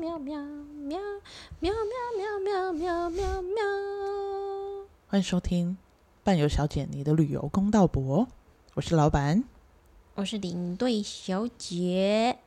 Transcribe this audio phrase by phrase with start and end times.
[0.00, 0.98] 喵喵喵
[1.60, 3.54] 喵喵喵喵喵喵！
[5.08, 5.76] 欢迎收听
[6.24, 8.26] 伴游小姐你的旅游公道博，
[8.72, 9.44] 我是老板，
[10.14, 12.38] 我是领队小姐。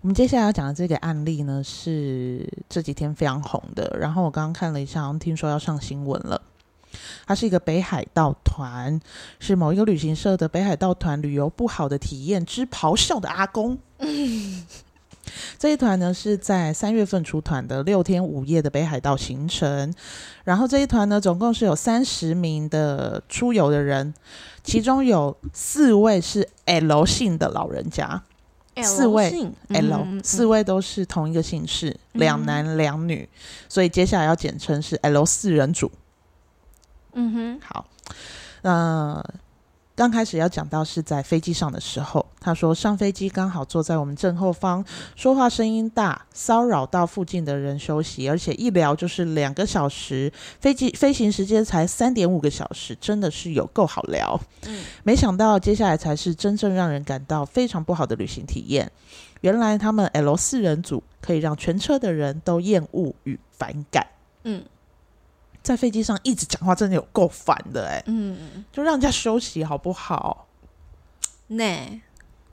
[0.00, 3.96] 我们接下来要讲的这个案例呢，是这几天非常红的。
[4.00, 6.42] 然后我刚刚看了一下，好像听说要上新闻了。
[7.24, 9.00] 它是一个北海道团，
[9.38, 13.78] 是某一个旅行社的北海道团旅游不好的体验之咆哮的阿公。
[15.58, 19.92] 这一团呢是在三月份出团的六天五夜的北海道行程，
[20.44, 24.12] 然后这一团呢总共是有三十名的出游的人，
[24.62, 28.22] 其中有四位是 L 姓的老人家，
[28.82, 29.30] 四位
[29.68, 33.28] L，嗯，四位都是同一个姓氏，两男两女，
[33.68, 35.90] 所以接下来要简称是 L 四人组。
[37.14, 37.86] 嗯哼，好，
[38.62, 39.34] 那、呃。
[39.96, 50.30] 刚开始要讲到是在飞机上的时候，他说上飞机刚好坐在我们正后方，说话声音大，骚扰到附近的人休息，而且一聊就是两个小时，
[50.60, 54.38] 飞机飞行时间才三点五个小时，真的是有够好聊。
[54.66, 58.92] 嗯，没想到接下来才是真正让人感到非常不好的旅行体验。
[59.40, 64.06] 原来他们 L 四人组可以让全车的人都厌恶与反感。
[64.44, 64.62] 嗯。
[65.66, 68.04] 在飞机上一直讲话，真的有够烦的哎、欸！
[68.06, 70.46] 嗯，就让人家休息好不好？
[71.48, 72.00] 那，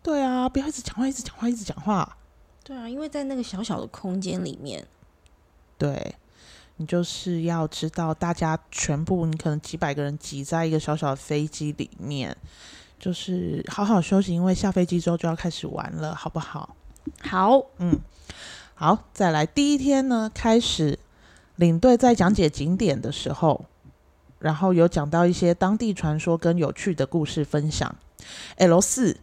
[0.01, 2.17] 对啊，不要一直讲话，一直讲话，一直讲话。
[2.63, 4.83] 对啊，因为在那个小小的空间里面，
[5.77, 6.15] 对，
[6.77, 12.35] 你就是要知道，大家全部你可能几百个人挤在一个小小的飞机里面，
[12.97, 16.75] 就是好好休息，因为下飞机之后就要开始玩了，好不好？
[17.21, 17.99] 好，嗯，
[18.73, 20.97] 好，再来第一天呢，开始。
[21.55, 23.65] 领队在讲解景点的时候，
[24.39, 27.95] 然后有讲到一些当地传说跟有趣的故事分享。
[28.57, 29.17] L 四，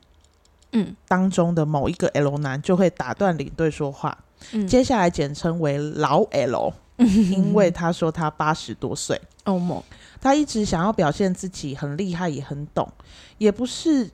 [0.73, 4.17] 嗯，当中的某一个 L 男就会打断领队说话，
[4.53, 9.83] 嗯，接下来简称为老 L， 因为他说他八十多岁，哦，
[10.21, 12.89] 他一直想要表现自己很厉害也很懂，
[13.39, 14.09] 也不是，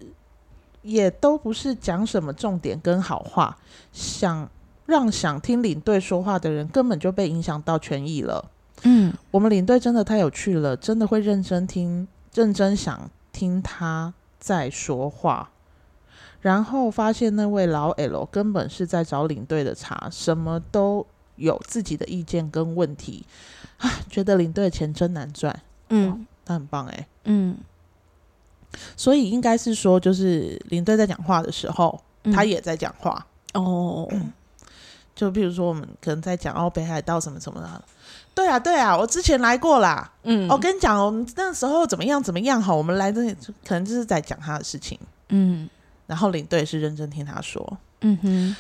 [0.82, 3.58] 也都不是讲什么重点跟好话，
[3.92, 4.48] 想。
[4.86, 8.50] 让想听领队说话的人根本就被影响到权益了。
[8.82, 15.50] 嗯，我们领队真的太有趣了，真的会认真听，认真想听他在说话。
[16.41, 21.04] 然后发现那位老 L 根本是在找领队的茬，什么都
[21.34, 23.24] 有自己的意见跟问题。
[23.78, 25.58] 啊，觉得领队的钱真难赚。
[25.88, 27.06] 嗯，他很棒哎。
[27.24, 27.56] 嗯，
[28.97, 33.26] 所以应该是说，就是领队在讲话的时候，嗯、他也在讲话。
[33.54, 34.06] 哦。
[34.12, 34.32] 嗯
[35.16, 37.82] 就比如说，我们可能在讲哦，北海道什么什么的，
[38.34, 40.12] 对啊，对啊，我之前来过啦。
[40.22, 43.34] 嗯，我跟你讲，我们那时候怎么样怎么样哈，我们来这里
[43.66, 44.97] 可能就是在讲他的事情。
[45.31, 45.69] 嗯，
[46.06, 47.78] 然后领队是认真听他说。
[48.03, 48.56] 嗯哼。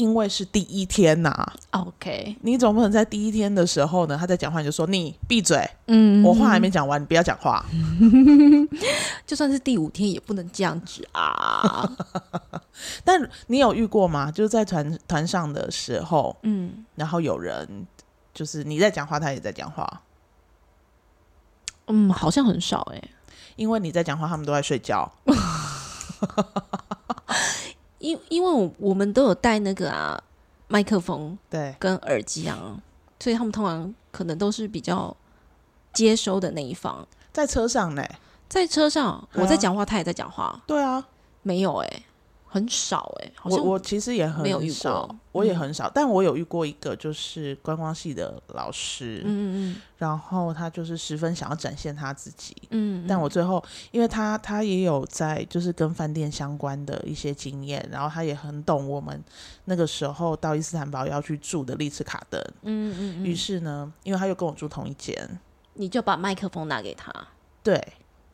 [0.00, 7.62] 因为是第一天呐、啊，OK，你总不能在第一天的时候呢，他在讲话你就说你闭嘴，嗯，我话还没讲完，你不要讲话。
[9.26, 11.86] 就算是第五天也不能这样子啊。
[13.04, 14.32] 但你有遇过吗？
[14.32, 17.86] 就是在团团上的时候，嗯，然后有人
[18.32, 20.02] 就是你在讲话，他也在讲话。
[21.88, 23.10] 嗯，好像很少哎、欸，
[23.56, 25.12] 因为你在讲话，他们都在睡觉。
[28.00, 30.20] 因因为我我们都有带那个啊
[30.68, 32.76] 麦克风，对，跟耳机啊，
[33.20, 35.16] 所以他们通常可能都是比较
[35.92, 37.06] 接收的那一方。
[37.32, 38.04] 在车上呢，
[38.48, 40.60] 在车上我在讲话，他也在讲话。
[40.66, 41.06] 对啊，
[41.42, 42.02] 没有哎、欸。
[42.52, 53.30] 很少哎、欸，我我其实也很没有遇过，我也很少，嗯、但我有遇过一个就是观光系的老师，嗯嗯，然后他就是十分想要展现他自己，嗯，嗯，但我。
[53.30, 53.62] 最后
[53.92, 59.22] 因为他他也有在就是跟饭店相关的一些经验，然后他也很懂我们
[59.66, 65.38] 那个时候到伊斯坦堡要去住的丽兹卡登，嗯嗯，于是呢，因为他又跟我住同一间，
[65.74, 67.14] 你就把麦克风拿给他，
[67.62, 67.80] 对。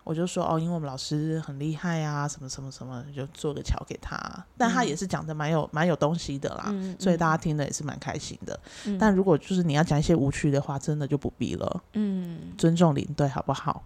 [0.06, 4.16] 我就说哦，因为我们老师很厉害啊，什么什么什么，就做个桥给他。
[4.56, 8.56] 但他也是讲的蛮有蛮有东西的啦，嗯、所以大家听的也是蛮开心的。
[8.84, 11.82] 嗯、但如果就是你要讲一些无趣的话，真的就不必了。
[11.94, 13.82] 嗯，尊重领队好不好？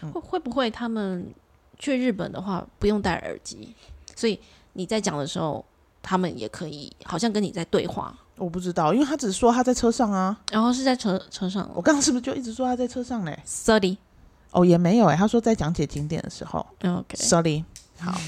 [0.00, 1.26] 会会不会他们
[1.80, 3.74] 去日本的话不用戴耳机，
[4.14, 4.38] 所以
[4.74, 5.64] 你在讲的时候，
[6.00, 8.16] 他们也可以好像跟你在对话？
[8.36, 11.68] 我不知道，因为他只是说他在车上啊，然后是在车车上。
[11.74, 13.98] 我刚刚是不是就一直说他在车上嘞？Sorry。
[14.50, 17.64] 哦，也没有哎，他说在讲解景点的时候，OK，Sorry，
[17.98, 18.18] 好。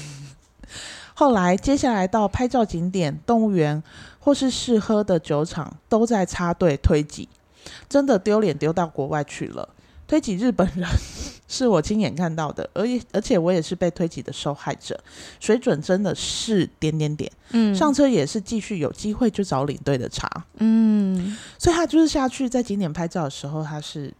[1.15, 3.83] 后来接下来到拍照景点、动物园
[4.19, 7.27] 或是试喝的酒厂，都在插队推挤，
[7.89, 9.67] 真的丢脸丢到国外去了。
[10.07, 10.87] 推挤日本人
[11.47, 14.97] 是我亲眼看到的，而而且我也是被推挤的受害者，
[15.41, 17.29] 水准真的是点点点。
[17.51, 20.29] 嗯，上车也是继续有机会就找领队的茬。
[20.59, 24.13] 嗯，所以他就是下去在景点拍照的时候，他是。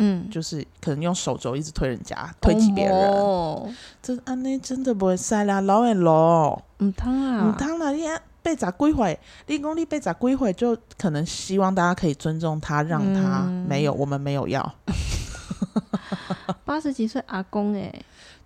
[0.00, 2.94] 嗯，就是可能用手肘一直推人家，推挤别人。
[3.12, 3.70] 哦，
[4.02, 6.60] 这安内真的不会塞啦，老爱老。
[6.78, 8.04] 唔汤啊，唔汤啦，你
[8.42, 14.74] 被砸归回，立功力被砸归回，就可能希望大家可以尊重他，让他没有，嗯、我们没有要。
[16.64, 17.92] 八十几岁阿公哎，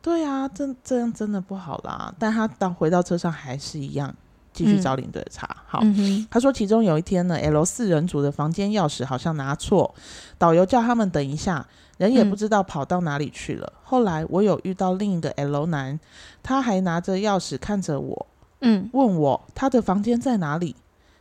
[0.02, 2.12] 对啊，这这样真的不好啦。
[2.18, 4.12] 但他到回到车上还是一样。
[4.54, 5.46] 继续找领队查。
[5.46, 9.94] 嗯、好，嗯、他说其中有一天呢，L 四人组的房间钥匙好像拿错，
[10.38, 11.66] 导游叫他们等一下，
[11.98, 13.70] 人也不知道跑到哪里去了。
[13.74, 16.00] 嗯、后来我有遇到另一个 L 男，
[16.42, 18.26] 他还拿着钥匙看着我，
[18.60, 20.74] 嗯，问我他的房间在哪里。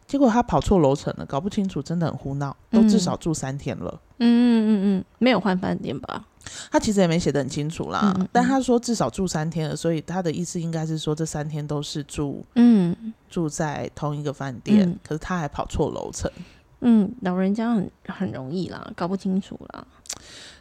[0.06, 2.56] 结果他跑错楼层了，搞不清楚，真的很胡闹。
[2.70, 6.24] 都至少住三天了，嗯嗯嗯嗯，没有换饭店吧？
[6.72, 14.88] 他其实也没写得很清楚啦，嗯嗯，但他说至少住三天了，所以他的意思应该是说这三天都是住，嗯，住在同一个饭店。
[14.90, 16.30] 嗯、可是他还跑错楼层，
[16.82, 19.88] 嗯，老人家很很容易啦，搞不清楚啦。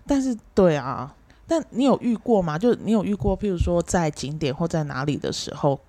[0.07, 1.15] 但是对啊，
[1.47, 2.59] 但你有遇过吗？
[2.59, 5.81] 就你有遇过，譬如说在景点或在哪里的时候，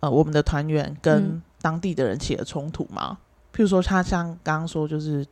[0.00, 3.18] 呃，我们的团员跟当地的人起了冲突吗？
[3.18, 5.26] 嗯、譬如说他像刚刚说，就是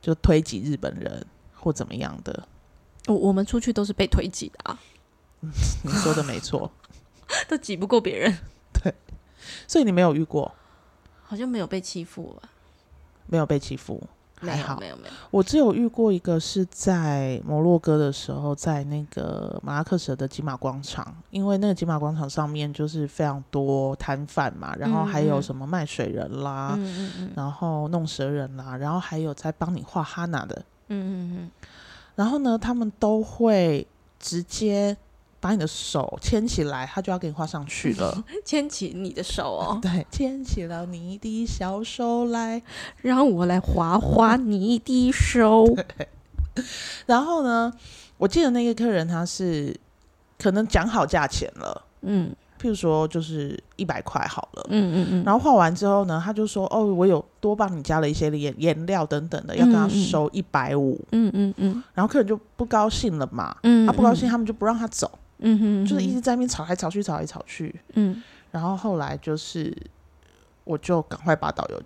[0.00, 1.24] 就推挤日本人
[1.54, 2.46] 或怎么样的。
[3.10, 4.78] 我我们出去都是被推挤的啊，
[5.82, 6.70] 你说的没错，
[7.48, 8.38] 都挤不过别人。
[8.72, 8.94] 对，
[9.66, 10.54] 所以你没有遇过，
[11.24, 12.48] 好像没有被欺负吧？
[13.26, 14.02] 没有被欺负，
[14.40, 15.14] 还好，没有没有。
[15.30, 31.50] 我只有遇过一个是在摩洛哥的时候，在那个马拉克什的金马广场，因为那个金马广场上面就是非常多摊贩嘛，然后还有什么卖水人啦，嗯嗯嗯，然后弄蛇人啦，然后还有在帮你画哈娜的，嗯嗯嗯。
[32.16, 33.86] 然后呢，他们都会
[34.18, 34.96] 直接
[35.40, 38.24] 把你的手牵起来，他就要给你画上去了。
[38.44, 42.62] 牵起你的手哦， 对，牵起了你的小手来，
[43.02, 45.64] 让我来画画你的手。
[47.06, 47.72] 然后呢，
[48.18, 49.74] 我记得那个客人他是
[50.38, 52.34] 可能讲好价钱了，嗯。
[52.60, 69.74] 譬如说，就是一百块好了，嗯嗯嗯，然后画完之后呢，他就说：“哦，我有多帮你加了一些颜颜料等等的，要跟他收一百五。”嗯嗯嗯，然后客人就不高兴了嘛，嗯，他不高兴，他们就不让他走，嗯哼，就是一直在那边吵来吵去，吵来吵去，嗯，然后后来就是，
[70.64, 71.80] 我就赶快把导游。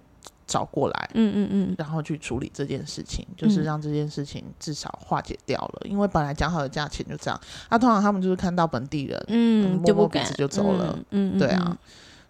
[0.47, 5.83] 找过来，嗯嗯嗯，然后去处理这件事情，嗯、就是让这件事情至少化解掉了。
[5.85, 11.77] 嗯、因为本来讲好的价钱就这样，那、啊、通常他们就是看到本地人，嗯，摸摸鼻子就走了，嗯，对啊。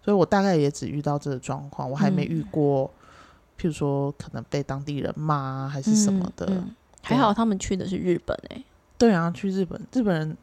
[0.03, 6.63] 所以我大概也只遇到这个状况，我还没遇过，嗯、譬如说可能被当地人骂还是什么的。
[7.01, 8.65] 还好他们去的是日本诶、欸，
[8.97, 10.37] 对啊，去日本，日本人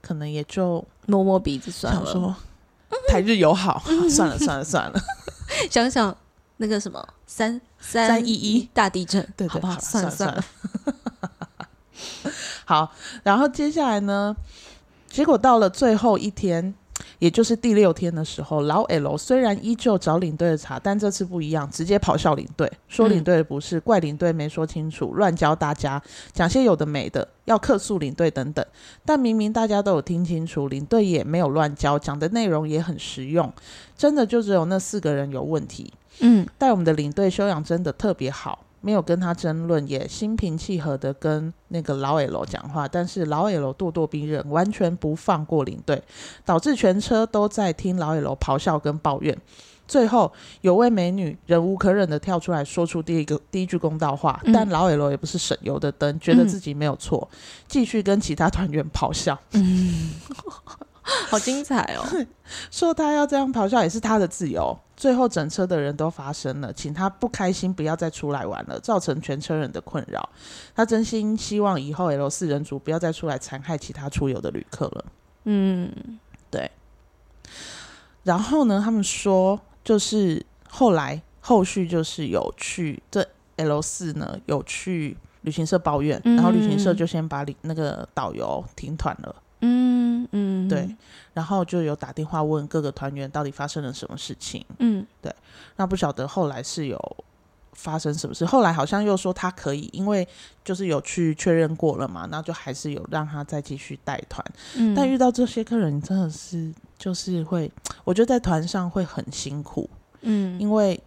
[0.00, 2.34] 可能也就摸摸鼻子算了，想说
[3.08, 5.00] 台日友好，算了算了算了，
[5.70, 6.16] 想想。
[6.58, 9.80] 那个什么三三一一大地震，对对，好不好？
[9.80, 10.44] 算了算了。
[12.64, 14.36] 好，然后接下来呢？
[15.08, 16.74] 结果到了最后一天，
[17.18, 26.00] 也就是第六天的时候，老 L 虽然依旧找领队的茬，但这次不一样，直接咆哮领队，说领队的不是，怪领队没说清楚，乱教大家，
[26.34, 28.64] 讲些有的没的，要客诉领队等等。
[29.04, 33.50] 但明明大家都有听清楚，领队也没有乱教，讲的内容也很实用，
[33.96, 35.94] 真的就只有那四个人有问题。
[36.20, 42.86] 嗯，带我们的领队修养真的特别好，没有跟他争论，也心平气和的跟那个老 L 讲话。
[42.88, 46.02] 但是老 L 咄咄逼人，完全不放过领队，
[46.44, 49.36] 导致全车都在听老 L 咆哮跟抱怨。
[49.86, 57.26] 最后有位美女忍无可忍的跳出来说出第一个第一句公道话，嗯、但老 L 也不是省油的灯，觉得自己没有错，
[57.66, 59.38] 继、嗯、续跟其他团员咆哮。
[59.52, 60.10] 嗯，
[61.28, 62.04] 好精彩哦！
[62.70, 64.78] 说他要这样咆哮也是他的自由。
[64.96, 70.28] 最后，整车的人都发声了，请他不开心，不要再出来玩了，造成全车人的困扰。
[70.74, 75.04] 他真心希望以后 L 四人组不要再出来残害其他出游的旅客了。
[75.44, 76.18] 嗯，
[76.50, 76.70] 对。
[78.24, 83.24] 然后呢，他们说，就是后来后续就是有去这
[83.56, 89.34] L 四呢，有去旅行社抱怨，嗯、然后旅行社就先把那个导游停团了。
[89.38, 89.42] 嗯
[90.68, 90.96] 嗯，对，
[91.34, 94.64] 然后就有打电话问各个团员到底发生了什么事情。
[94.78, 95.34] 嗯，对，
[95.76, 97.16] 那不晓得后来是有
[97.72, 100.26] 发生什么事，后来好像又说他可以，因为
[100.64, 104.44] 就是有去确认过了嘛，那就还是有让他再继续带团。
[104.76, 107.70] 嗯，但遇到这些客人真的是就是会，
[108.04, 109.88] 我觉得在团上会很辛苦。
[110.22, 111.00] 嗯，因为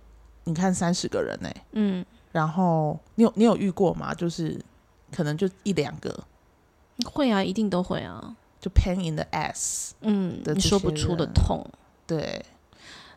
[0.46, 4.14] 你看三十个人呢、欸，嗯，然后你有你有遇过吗？
[4.14, 4.58] 就是
[5.12, 6.18] 可能就一两个。
[7.04, 11.66] 会啊，一定都会啊，就 pain in the ass，嗯，你说不出的痛，
[12.08, 12.42] 对，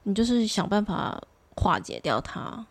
[0.05, 1.23] 你就是想办法
[1.55, 2.67] 化解掉它，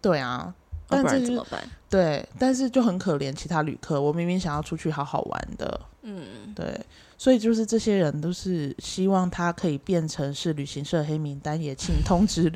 [0.00, 0.54] 对啊。
[0.86, 1.66] 不然怎么办？
[1.88, 3.98] 对，但是就很可怜其他旅客。
[4.00, 6.78] 我明明想要出去好好玩的，嗯，对，
[7.16, 12.52] 所以就是这些人都是希望他可以变成是旅行社黑名单，也请 通知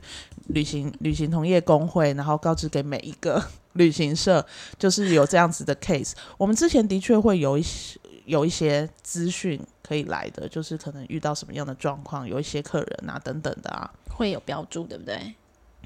[0.49, 4.45] 旅行旅行同业工会，然后告知给每一个 旅行社，
[4.78, 6.12] 就是有这样子的 case。
[6.37, 15.35] 我们之前的确会有一些有一些资讯可以来的，就是可能遇到什么样的状况，有一些客人啊等等的啊，会有标注，对不对？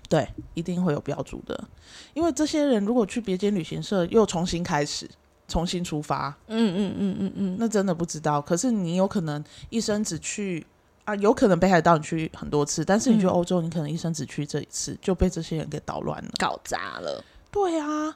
[0.09, 1.69] 对，一定会有标注的，
[2.13, 5.09] 因为这些人如果去别间旅行社又重新开始，
[5.49, 8.43] 重新出发，嗯嗯嗯嗯嗯，那真的不知道。
[8.43, 10.67] 可是你有可能一生只去
[11.05, 17.25] 啊，有可能北海道你去很多次，但是你去欧洲，你可能一生只去这一次，就被这些人给捣乱了，搞砸了。
[17.51, 18.15] 对啊，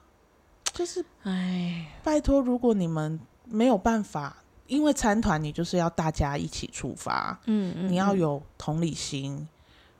[0.73, 4.37] 就是哎，拜托，如果你们没有办法，
[4.67, 9.49] 因为参团你就是要大家一起出发，嗯嗯，你要有同理心，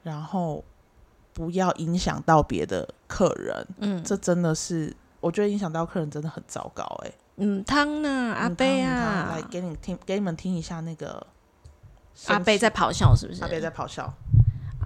[0.03, 0.65] 然后。
[1.37, 11.27] 不要影响到别的客人，嗯，这真的是，我觉得影响到客人真的很糟糕，欸，哎，嗯，汤呢，阿贝啊，来给你听，给你们听一下那个
[12.29, 13.43] 阿贝在咆哮，是不是？
[13.43, 14.11] 阿贝在咆哮，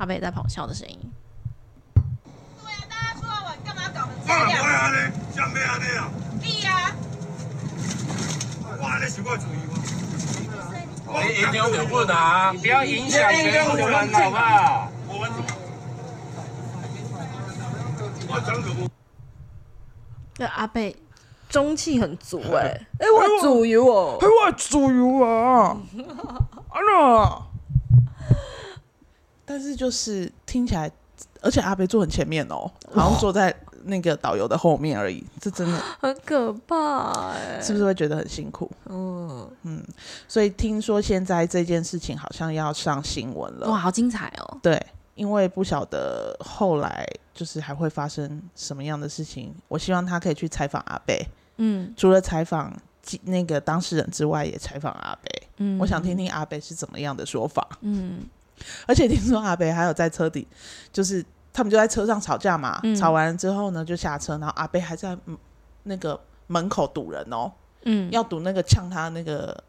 [0.01, 0.99] 阿贝在咆哮的声音。
[1.95, 4.49] 对啊，大家出来玩干嘛搞成这样？
[4.51, 5.13] 干嘛呢？
[5.33, 5.79] 像咩啊？
[5.81, 6.11] 那样？
[6.41, 6.97] 对呀。
[8.81, 9.75] 哇，你是怪主意吗？
[11.23, 11.71] 你影响我
[12.05, 12.51] 们啊！
[12.53, 14.89] 你不要影响全部人，好不好？
[15.09, 15.39] 我们怎
[18.75, 18.89] 么？
[20.35, 20.81] 这阿伯
[21.49, 25.77] 中气很足哎、欸，哎、欸，我主油哦，哎，我主油啊，
[26.69, 27.43] 啊
[29.45, 30.91] 但是就是听起来，
[31.43, 38.71] 而且阿伯坐很前面哦，好像坐在那个导游的后面而已，这真的 很可怕哎、欸，是不是会觉得很辛苦？
[38.87, 39.85] 嗯嗯，
[40.29, 44.81] 所以听说现在这件事情好像要上新闻了，哇，好精彩哦，对。
[45.17, 51.23] 因为不晓得后来就是还会发生什么样的事情，我希望他可以去采访阿贝。
[51.59, 52.75] 嗯，除了采访
[53.25, 55.43] 那个当事人之外，也采访阿贝。
[55.59, 57.69] 嗯，我想听听阿贝是怎么样的说法。
[57.83, 58.21] 嗯，
[58.87, 60.49] 而且听说阿贝还有在车底，
[60.91, 61.23] 就是
[61.53, 65.17] 他们就在车上吵架嘛，嗯、吵完了之后呢，就下车，然后阿贝还在
[65.85, 67.51] 那个门口堵人哦，
[67.85, 69.65] 嗯，要堵那个呛他那个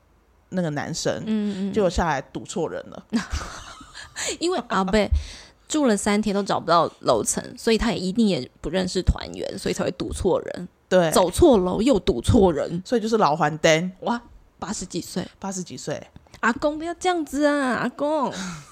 [0.50, 3.06] 那个男生，嗯嗯，结果下来堵错人了。
[4.40, 5.10] 因为阿贝
[5.68, 10.68] 住了三天都找不到楼层，所以他也一定也不认识团员，所以才会堵错人。
[10.88, 14.22] 对，走错楼又堵错人，所以就是老还灯哇，
[14.60, 16.06] 八十几岁，八十几岁，
[16.42, 18.32] 阿公不要这样子啊，阿公，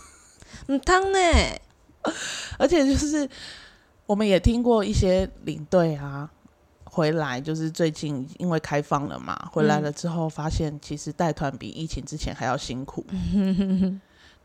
[0.68, 1.20] 很烫呢。
[2.58, 3.27] 而且就是
[4.06, 6.29] 我们也听过一些领队啊
[6.86, 13.06] 回来，就是最近因为开放了嘛，回来了之后发现其实带团比疫情之前还要辛苦。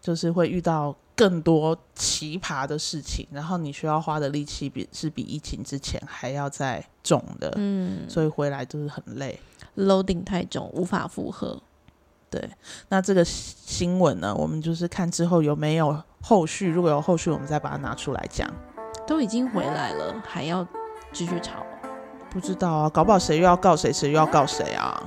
[0.05, 9.41] 就是会遇到更多奇葩的事情，然后你需要花的力气比是比疫情之前还要再重的，嗯，所以回来就是很累
[9.79, 11.59] ，loading 太重，无法负荷。
[12.35, 12.51] 对，
[12.89, 18.51] 那这个新闻呢，我们就是看之后有没有后续，如果有后续，我们再把它拿出来讲。
[19.07, 20.67] 都已经回来了，还要
[21.13, 21.65] 继续吵？
[22.31, 25.01] 不知道啊，搞不好谁又要告谁，谁又要告谁啊？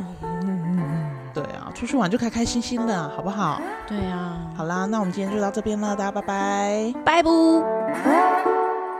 [1.33, 3.59] 对啊，出去玩就开开心心的，好不好？
[3.85, 7.61] 对啊，好啦，那我们今天就到这边了，大家拜拜，拜不。